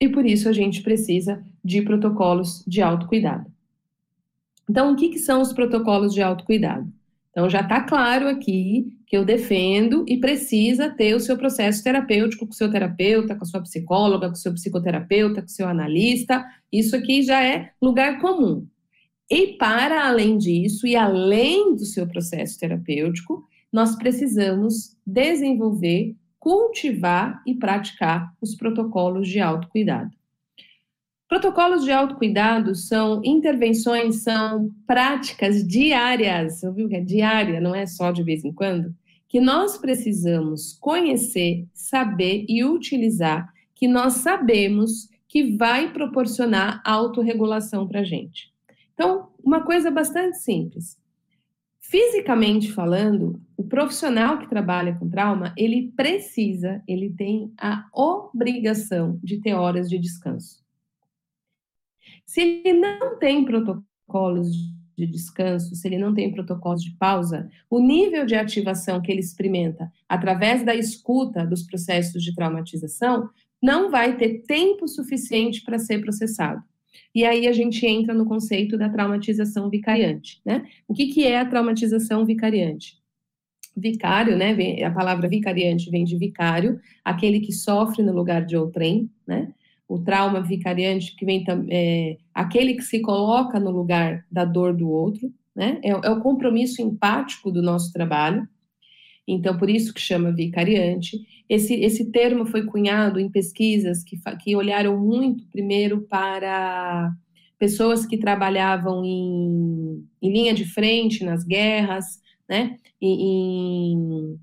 [0.00, 3.53] e por isso a gente precisa de protocolos de autocuidado.
[4.68, 6.90] Então, o que, que são os protocolos de autocuidado?
[7.30, 12.46] Então, já está claro aqui que eu defendo e precisa ter o seu processo terapêutico
[12.46, 15.66] com o seu terapeuta, com a sua psicóloga, com o seu psicoterapeuta, com o seu
[15.66, 16.44] analista.
[16.72, 18.66] Isso aqui já é lugar comum.
[19.30, 27.54] E para além disso, e além do seu processo terapêutico, nós precisamos desenvolver, cultivar e
[27.54, 30.10] praticar os protocolos de autocuidado.
[31.34, 38.12] Protocolos de autocuidado são intervenções, são práticas diárias, ouviu que é diária, não é só
[38.12, 38.94] de vez em quando,
[39.28, 48.02] que nós precisamos conhecer, saber e utilizar, que nós sabemos que vai proporcionar autorregulação para
[48.02, 48.52] a gente.
[48.94, 50.96] Então, uma coisa bastante simples.
[51.80, 59.40] Fisicamente falando, o profissional que trabalha com trauma, ele precisa, ele tem a obrigação de
[59.40, 60.63] ter horas de descanso.
[62.34, 64.48] Se ele não tem protocolos
[64.98, 69.20] de descanso, se ele não tem protocolos de pausa, o nível de ativação que ele
[69.20, 73.30] experimenta através da escuta dos processos de traumatização
[73.62, 76.60] não vai ter tempo suficiente para ser processado.
[77.14, 80.66] E aí a gente entra no conceito da traumatização vicariante, né?
[80.88, 82.98] O que, que é a traumatização vicariante?
[83.76, 84.82] Vicário, né?
[84.82, 89.54] A palavra vicariante vem de vicário, aquele que sofre no lugar de outrem, né?
[89.88, 94.88] O trauma vicariante, que vem é, aquele que se coloca no lugar da dor do
[94.88, 95.78] outro, né?
[95.82, 98.48] É, é, o compromisso empático do nosso trabalho.
[99.26, 101.18] Então, por isso que chama vicariante.
[101.48, 107.12] Esse, esse termo foi cunhado em pesquisas que, que olharam muito, primeiro, para
[107.58, 112.76] pessoas que trabalhavam em, em linha de frente nas guerras, né?
[113.00, 114.38] em,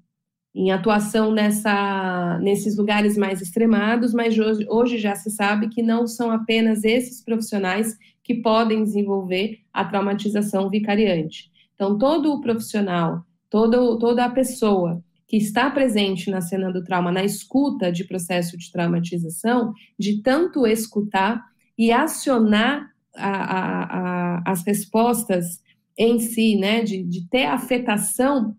[0.53, 6.05] em atuação nessa, nesses lugares mais extremados, mas hoje, hoje já se sabe que não
[6.05, 11.49] são apenas esses profissionais que podem desenvolver a traumatização vicariante.
[11.73, 17.11] Então, todo o profissional, todo, toda a pessoa que está presente na cena do trauma,
[17.11, 21.41] na escuta de processo de traumatização, de tanto escutar
[21.77, 25.61] e acionar a, a, a, as respostas
[25.97, 28.55] em si, né, de, de ter afetação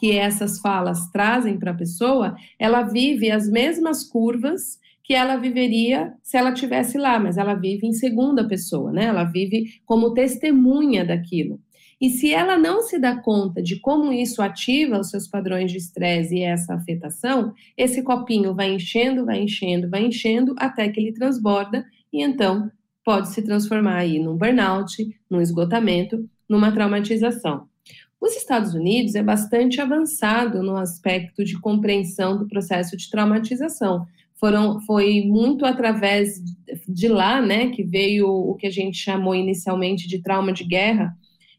[0.00, 6.14] que essas falas trazem para a pessoa, ela vive as mesmas curvas que ela viveria
[6.22, 9.04] se ela tivesse lá, mas ela vive em segunda pessoa, né?
[9.04, 11.60] Ela vive como testemunha daquilo.
[12.00, 15.76] E se ela não se dá conta de como isso ativa os seus padrões de
[15.76, 21.12] estresse e essa afetação, esse copinho vai enchendo, vai enchendo, vai enchendo até que ele
[21.12, 22.70] transborda e então
[23.04, 24.96] pode se transformar aí num burnout,
[25.28, 27.69] num esgotamento, numa traumatização.
[28.20, 34.06] Os Estados Unidos é bastante avançado no aspecto de compreensão do processo de traumatização
[34.40, 36.40] foram, foi muito através
[36.88, 41.14] de lá, né, que veio o que a gente chamou inicialmente de trauma de guerra,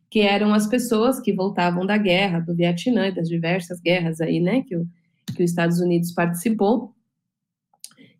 [0.09, 4.39] que eram as pessoas que voltavam da guerra, do Vietnã e das diversas guerras aí,
[4.39, 4.87] né, que, o,
[5.35, 6.93] que os Estados Unidos participou,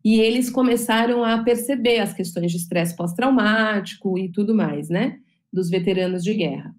[0.06, 5.18] e eles começaram a perceber as questões de estresse pós-traumático e tudo mais, né,
[5.52, 6.74] dos veteranos de guerra.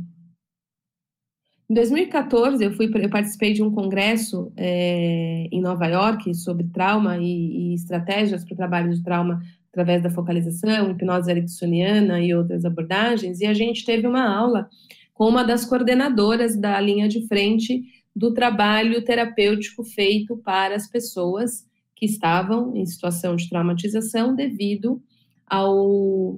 [1.71, 7.17] em 2014 eu fui, eu participei de um congresso é, em Nova York sobre trauma
[7.17, 12.65] e, e estratégias para o trabalho de trauma através da focalização, hipnose ericksoniana e outras
[12.65, 14.67] abordagens, e a gente teve uma aula
[15.13, 17.81] com uma das coordenadoras da linha de frente
[18.13, 25.01] do trabalho terapêutico feito para as pessoas que estavam em situação de traumatização devido
[25.47, 26.37] ao,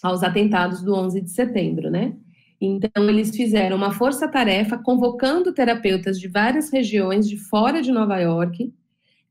[0.00, 2.14] aos atentados do 11 de setembro, né?
[2.60, 8.70] Então, eles fizeram uma força-tarefa convocando terapeutas de várias regiões de fora de Nova York.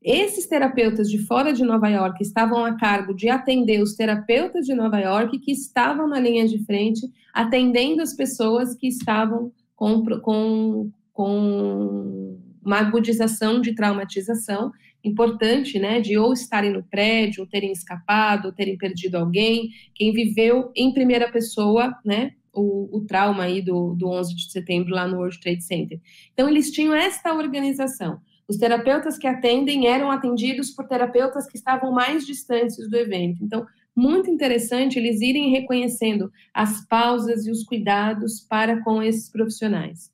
[0.02, 4.74] Esses terapeutas de fora de Nova York estavam a cargo de atender os terapeutas de
[4.74, 10.90] Nova York que estavam na linha de frente, atendendo as pessoas que estavam com, com,
[11.12, 14.72] com uma agudização de traumatização
[15.04, 20.12] importante, né, de ou estarem no prédio, ou terem escapado, ou terem perdido alguém, quem
[20.12, 25.06] viveu em primeira pessoa, né, o, o, trauma aí do, do 11 de setembro lá
[25.06, 26.00] no World Trade Center.
[26.32, 28.20] Então, eles tinham esta organização.
[28.48, 33.44] Os terapeutas que atendem eram atendidos por terapeutas que estavam mais distantes do evento.
[33.44, 40.10] Então, muito interessante eles irem reconhecendo as pausas e os cuidados para com esses profissionais.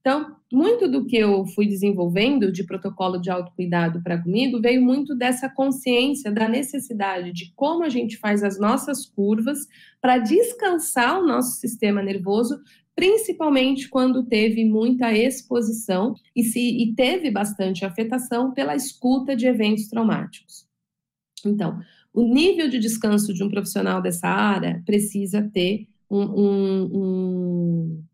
[0.00, 5.14] Então, muito do que eu fui desenvolvendo de protocolo de autocuidado para comigo veio muito
[5.14, 9.58] dessa consciência da necessidade de como a gente faz as nossas curvas
[10.00, 12.58] para descansar o nosso sistema nervoso,
[12.94, 19.88] principalmente quando teve muita exposição e, se, e teve bastante afetação pela escuta de eventos
[19.88, 20.66] traumáticos.
[21.44, 21.78] Então,
[22.12, 28.04] o nível de descanso de um profissional dessa área precisa ter um, um, um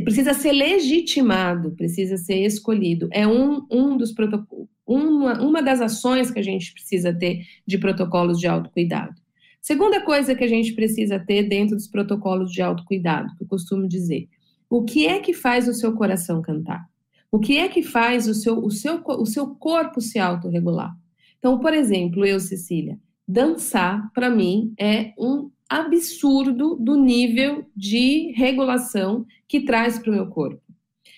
[0.00, 3.08] precisa ser legitimado, precisa ser escolhido.
[3.12, 7.78] É um, um dos protocolos, uma, uma das ações que a gente precisa ter de
[7.78, 9.14] protocolos de autocuidado.
[9.60, 13.86] Segunda coisa que a gente precisa ter dentro dos protocolos de autocuidado, que eu costumo
[13.86, 14.28] dizer,
[14.68, 16.84] o que é que faz o seu coração cantar?
[17.30, 20.92] O que é que faz o seu, o seu, o seu corpo se autorregular?
[21.38, 25.50] Então, por exemplo, eu, Cecília, dançar, para mim, é um
[25.80, 30.62] absurdo do nível de regulação que traz para o meu corpo.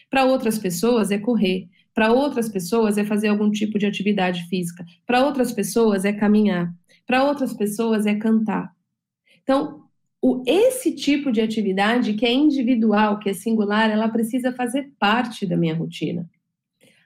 [0.09, 4.85] Para outras pessoas é correr, para outras pessoas é fazer algum tipo de atividade física,
[5.07, 6.73] para outras pessoas é caminhar,
[7.07, 8.73] para outras pessoas é cantar.
[9.43, 9.85] Então,
[10.23, 15.47] o, esse tipo de atividade que é individual, que é singular, ela precisa fazer parte
[15.47, 16.29] da minha rotina.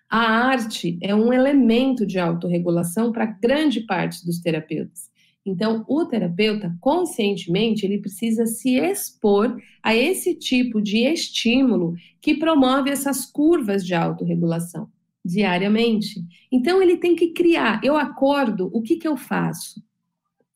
[0.09, 5.11] A arte é um elemento de autorregulação para grande parte dos terapeutas.
[5.49, 12.91] Então, o terapeuta, conscientemente, ele precisa se expor a esse tipo de estímulo que promove
[12.91, 14.91] essas curvas de autorregulação
[15.25, 16.23] diariamente.
[16.53, 17.81] Então, ele tem que criar.
[17.83, 19.83] Eu acordo, o que, que eu faço?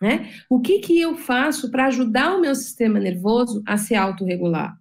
[0.01, 0.31] Né?
[0.51, 4.77] O que, que eu faço para ajudar o meu sistema nervoso a se autorregular?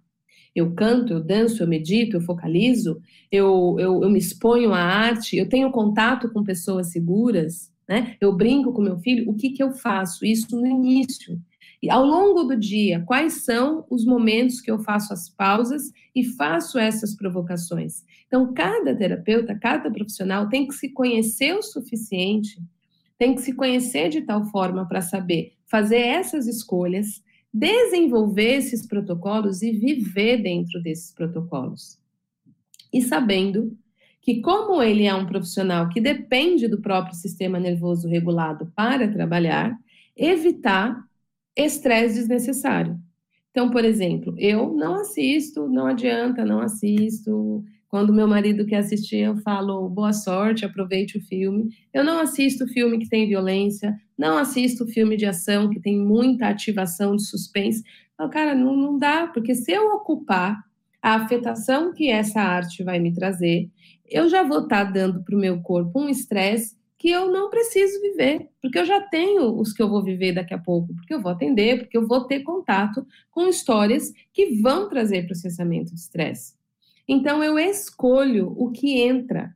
[0.54, 3.00] Eu canto, eu danço, eu medito, eu focalizo,
[3.30, 8.16] eu, eu, eu me exponho à arte, eu tenho contato com pessoas seguras, né?
[8.20, 10.24] Eu brinco com meu filho, o que, que eu faço?
[10.24, 11.40] Isso no início.
[11.82, 16.24] E ao longo do dia, quais são os momentos que eu faço as pausas e
[16.24, 18.04] faço essas provocações?
[18.26, 22.56] Então, cada terapeuta, cada profissional tem que se conhecer o suficiente,
[23.18, 27.22] tem que se conhecer de tal forma para saber fazer essas escolhas,
[27.52, 31.98] desenvolver esses protocolos e viver dentro desses protocolos.
[32.92, 33.76] E sabendo
[34.22, 39.76] que, como ele é um profissional que depende do próprio sistema nervoso regulado para trabalhar,
[40.16, 41.04] evitar
[41.56, 42.98] estresse desnecessário.
[43.50, 47.62] Então, por exemplo, eu não assisto, não adianta, não assisto.
[47.88, 51.68] Quando meu marido quer assistir, eu falo boa sorte, aproveite o filme.
[51.92, 56.48] Eu não assisto filme que tem violência, não assisto filme de ação que tem muita
[56.48, 57.82] ativação de suspense.
[58.14, 60.62] Então, cara, não, não dá, porque se eu ocupar
[61.02, 63.68] a afetação que essa arte vai me trazer,
[64.12, 67.50] eu já vou estar tá dando para o meu corpo um estresse que eu não
[67.50, 71.12] preciso viver, porque eu já tenho os que eu vou viver daqui a pouco, porque
[71.12, 75.98] eu vou atender, porque eu vou ter contato com histórias que vão trazer processamento de
[75.98, 76.54] estresse.
[77.08, 79.52] Então eu escolho o que entra.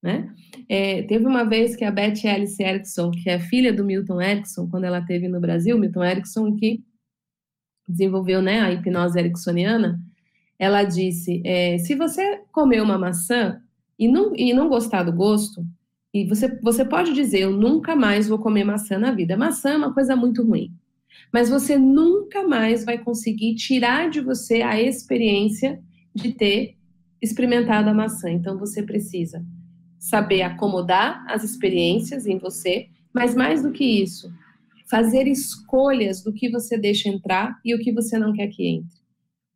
[0.00, 0.32] Né?
[0.68, 4.68] É, teve uma vez que a Beth Alice Erickson, que é filha do Milton Erickson,
[4.68, 6.84] quando ela teve no Brasil, Milton Erickson que
[7.88, 10.00] desenvolveu né, a hipnose ericksoniana,
[10.58, 13.60] ela disse: é, se você comer uma maçã
[13.98, 15.64] e não, e não gostar do gosto,
[16.16, 19.36] e você, você pode dizer, eu nunca mais vou comer maçã na vida.
[19.36, 20.72] Maçã é uma coisa muito ruim.
[21.30, 25.78] Mas você nunca mais vai conseguir tirar de você a experiência
[26.14, 26.74] de ter
[27.20, 28.30] experimentado a maçã.
[28.30, 29.44] Então você precisa
[29.98, 34.32] saber acomodar as experiências em você, mas mais do que isso,
[34.88, 38.96] fazer escolhas do que você deixa entrar e o que você não quer que entre.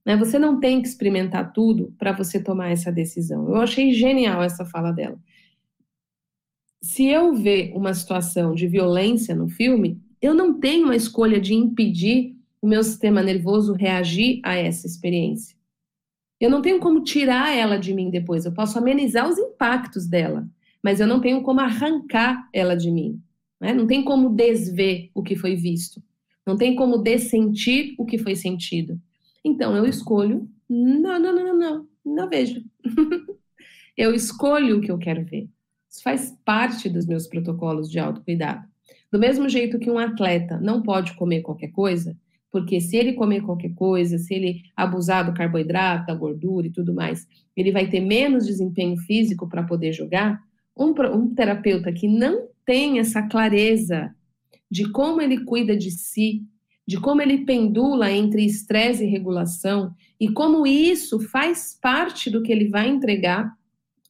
[0.05, 0.17] Né?
[0.17, 3.49] Você não tem que experimentar tudo para você tomar essa decisão.
[3.49, 5.19] Eu achei genial essa fala dela.
[6.83, 11.55] Se eu ver uma situação de violência no filme, eu não tenho uma escolha de
[11.55, 15.57] impedir o meu sistema nervoso reagir a essa experiência.
[16.41, 18.45] Eu não tenho como tirar ela de mim depois.
[18.45, 20.49] Eu posso amenizar os impactos dela,
[20.83, 23.23] mas eu não tenho como arrancar ela de mim.
[23.61, 23.75] Né?
[23.75, 26.03] Não tem como desver o que foi visto.
[26.47, 28.99] Não tem como dessentir o que foi sentido.
[29.45, 32.63] Então eu escolho, não, não, não, não, não, não vejo.
[33.97, 35.49] eu escolho o que eu quero ver.
[35.91, 38.69] Isso faz parte dos meus protocolos de autocuidado.
[39.11, 42.17] Do mesmo jeito que um atleta não pode comer qualquer coisa,
[42.51, 46.95] porque se ele comer qualquer coisa, se ele abusar do carboidrato, da gordura e tudo
[46.95, 47.27] mais,
[47.57, 50.41] ele vai ter menos desempenho físico para poder jogar.
[50.77, 54.15] Um, um terapeuta que não tem essa clareza
[54.71, 56.43] de como ele cuida de si,
[56.91, 62.51] de como ele pendula entre estresse e regulação e como isso faz parte do que
[62.51, 63.55] ele vai entregar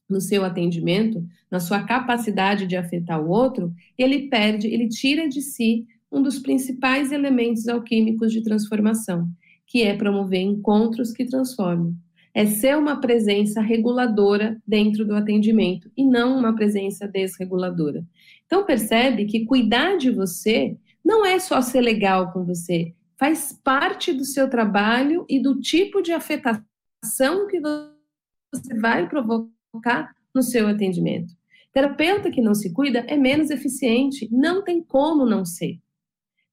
[0.09, 5.43] no seu atendimento, na sua capacidade de afetar o outro, ele perde, ele tira de
[5.43, 9.29] si um dos principais elementos alquímicos de transformação,
[9.67, 11.93] que é promover encontros que transformam.
[12.33, 18.03] É ser uma presença reguladora dentro do atendimento e não uma presença desreguladora.
[18.47, 20.75] Então percebe que cuidar de você
[21.11, 26.01] não é só ser legal com você, faz parte do seu trabalho e do tipo
[26.01, 31.33] de afetação que você vai provocar no seu atendimento.
[31.73, 35.79] Terapeuta que não se cuida é menos eficiente, não tem como não ser.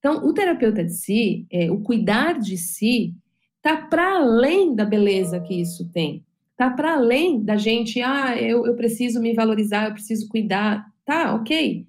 [0.00, 3.14] Então, o terapeuta de si, é, o cuidar de si,
[3.62, 6.24] tá para além da beleza que isso tem.
[6.56, 10.84] Tá para além da gente, ah, eu, eu preciso me valorizar, eu preciso cuidar.
[11.04, 11.86] Tá, ok.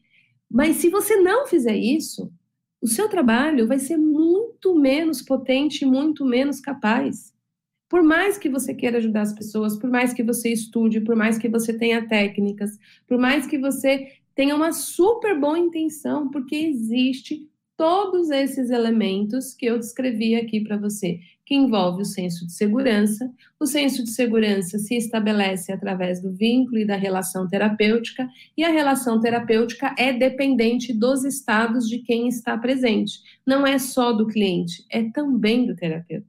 [0.49, 2.31] Mas se você não fizer isso,
[2.81, 7.33] o seu trabalho vai ser muito menos potente, muito menos capaz.
[7.89, 11.37] Por mais que você queira ajudar as pessoas, por mais que você estude, por mais
[11.37, 12.77] que você tenha técnicas,
[13.07, 19.65] por mais que você tenha uma super boa intenção, porque existe todos esses elementos que
[19.65, 21.19] eu descrevi aqui para você,
[21.49, 23.27] que envolve o senso de segurança.
[23.59, 28.69] O senso de segurança se estabelece através do vínculo e da relação terapêutica, e a
[28.69, 33.13] relação terapêutica é dependente dos estados de quem está presente.
[33.47, 36.27] Não é só do cliente, é também do terapeuta.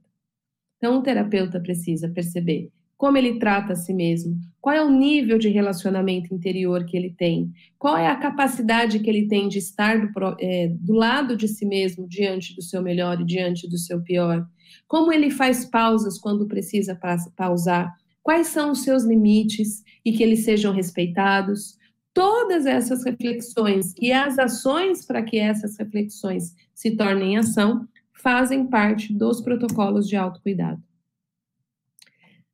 [0.77, 5.37] Então, o terapeuta precisa perceber como ele trata a si mesmo, qual é o nível
[5.37, 9.99] de relacionamento interior que ele tem, qual é a capacidade que ele tem de estar
[9.99, 14.01] do, é, do lado de si mesmo diante do seu melhor e diante do seu
[14.01, 14.47] pior,
[14.87, 16.99] como ele faz pausas quando precisa
[17.35, 17.93] pausar,
[18.23, 21.77] quais são os seus limites e que eles sejam respeitados.
[22.13, 29.13] Todas essas reflexões e as ações para que essas reflexões se tornem ação fazem parte
[29.13, 30.81] dos protocolos de autocuidado.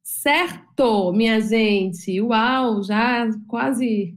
[0.03, 2.22] Certo, minha gente.
[2.22, 4.15] Uau, já quase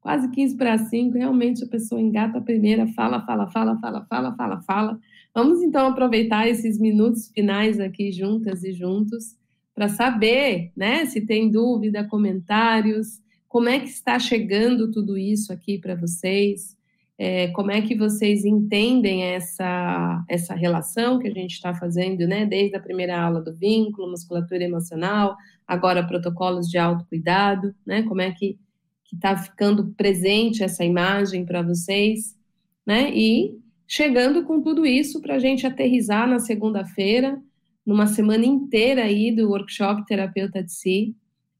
[0.00, 1.16] quase 15 para 5.
[1.16, 5.00] Realmente a pessoa engata a primeira, fala, fala, fala, fala, fala, fala, fala.
[5.34, 9.36] Vamos então aproveitar esses minutos finais aqui juntas e juntos
[9.74, 15.78] para saber, né, se tem dúvida, comentários, como é que está chegando tudo isso aqui
[15.78, 16.76] para vocês
[17.18, 22.44] é, como é que vocês entendem essa, essa relação que a gente está fazendo, né?
[22.44, 28.02] Desde a primeira aula do vínculo, musculatura emocional, agora protocolos de autocuidado, né?
[28.02, 28.58] Como é que
[29.12, 32.36] está ficando presente essa imagem para vocês,
[32.84, 33.12] né?
[33.14, 33.56] E
[33.86, 37.40] chegando com tudo isso para a gente aterrizar na segunda-feira,
[37.84, 41.16] numa semana inteira aí do workshop Terapeuta de Si,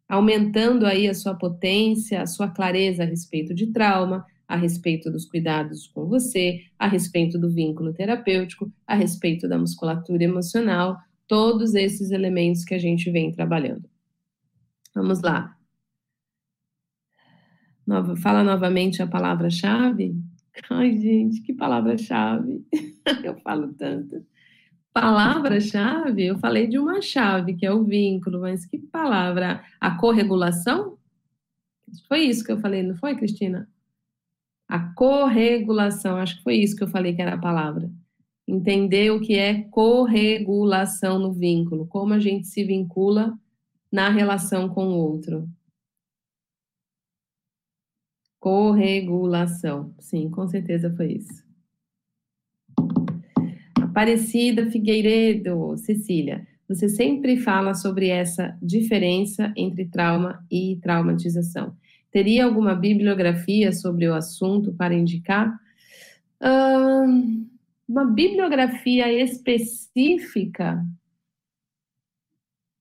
[0.09, 5.25] aumentando aí a sua potência, a sua clareza a respeito de trauma, a respeito dos
[5.25, 12.11] cuidados com você, a respeito do vínculo terapêutico, a respeito da musculatura emocional, todos esses
[12.11, 13.89] elementos que a gente vem trabalhando.
[14.95, 15.57] Vamos lá.
[17.87, 20.15] Nova, fala novamente a palavra-chave.
[20.71, 22.65] Ai, gente, que palavra-chave.
[23.25, 24.25] eu falo tanto.
[24.93, 29.65] Palavra-chave, eu falei de uma chave, que é o vínculo, mas que palavra?
[29.81, 30.99] A corregulação?
[32.07, 33.69] Foi isso que eu falei, não foi, Cristina?
[34.69, 37.91] A corregulação, acho que foi isso que eu falei que era a palavra.
[38.47, 43.39] Entender o que é corregulação no vínculo, como a gente se vincula
[43.91, 45.49] na relação com o outro.
[48.43, 49.95] Corregulação.
[50.01, 51.45] Sim, com certeza foi isso.
[53.81, 61.77] Aparecida Figueiredo, Cecília, você sempre fala sobre essa diferença entre trauma e traumatização.
[62.11, 65.57] Teria alguma bibliografia sobre o assunto para indicar?
[67.89, 70.85] uma bibliografia específica?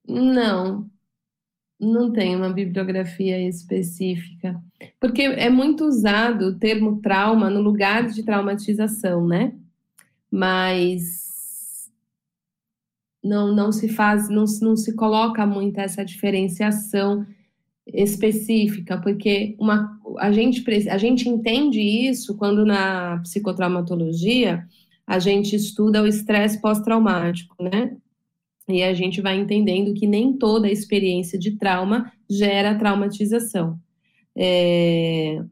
[0.08, 0.90] Não,
[1.82, 4.62] não tem uma bibliografia específica,
[5.00, 9.54] porque é muito usado o termo trauma no lugar de traumatização, né?
[10.30, 11.90] Mas
[13.24, 17.26] não, não se faz, não, não se coloca muito essa diferenciação
[17.88, 24.68] específica, porque uma, a, gente, a gente entende isso quando na psicotraumatologia
[25.06, 27.98] a gente estuda o estresse pós-traumático, né?
[28.72, 33.80] E a gente vai entendendo que nem toda experiência de trauma gera traumatização.
[34.36, 35.44] É...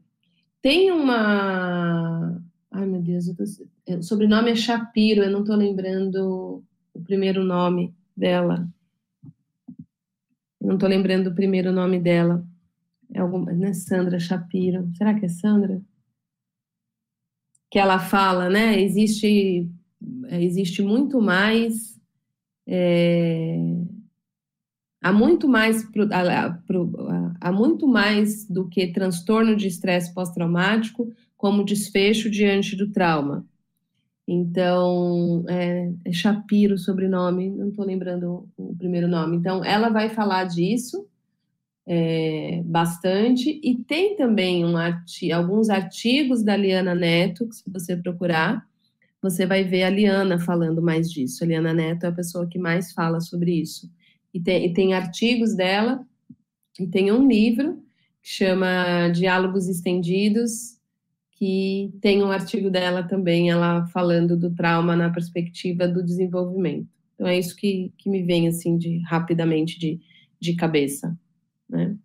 [0.62, 2.42] Tem uma.
[2.70, 3.96] Ai, meu Deus, tô...
[3.96, 6.62] o sobrenome é Shapiro, eu não estou lembrando
[6.94, 8.68] o primeiro nome dela
[10.60, 12.46] não estou lembrando o primeiro nome dela.
[13.12, 13.72] É alguma, né?
[13.72, 14.88] Sandra Shapiro.
[14.94, 15.82] Será que é Sandra?
[17.70, 18.80] Que ela fala, né?
[18.80, 19.68] Existe,
[20.28, 21.98] existe muito mais.
[22.72, 23.58] É,
[25.02, 25.84] há muito mais
[27.40, 33.44] há muito mais do que transtorno de estresse pós-traumático como desfecho diante do trauma.
[34.28, 39.36] Então, é, é Shapiro o sobrenome, não estou lembrando o primeiro nome.
[39.36, 41.04] Então, ela vai falar disso
[41.84, 43.60] é, bastante.
[43.60, 48.64] E tem também um arti alguns artigos da Liana Neto, que se você procurar,
[49.22, 51.44] você vai ver a Liana falando mais disso.
[51.44, 53.90] A Liana Neto é a pessoa que mais fala sobre isso.
[54.32, 56.06] E tem, e tem artigos dela,
[56.78, 57.82] e tem um livro
[58.22, 60.80] que chama Diálogos Estendidos
[61.40, 66.86] que tem um artigo dela também, ela falando do trauma na perspectiva do desenvolvimento.
[67.14, 69.98] Então é isso que, que me vem assim de rapidamente de,
[70.38, 71.18] de cabeça,
[71.66, 71.96] né?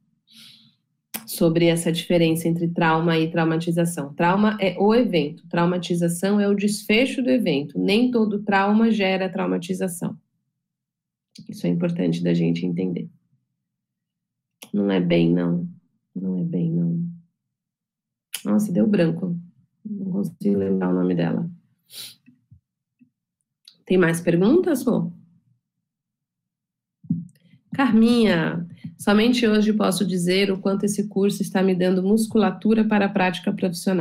[1.25, 4.13] Sobre essa diferença entre trauma e traumatização.
[4.13, 7.79] Trauma é o evento, traumatização é o desfecho do evento.
[7.79, 10.17] Nem todo trauma gera traumatização.
[11.49, 13.09] Isso é importante da gente entender.
[14.73, 15.67] Não é bem, não.
[16.15, 17.03] Não é bem, não.
[18.43, 19.35] Nossa, deu branco.
[19.83, 21.49] Não consigo lembrar o nome dela.
[23.85, 25.11] Tem mais perguntas, Rô?
[27.73, 28.65] Carminha,
[28.97, 33.51] somente hoje posso dizer o quanto esse curso está me dando musculatura para a prática
[33.51, 33.93] profissional.